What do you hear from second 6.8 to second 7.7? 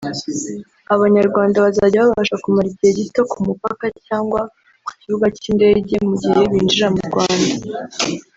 mu Rwanda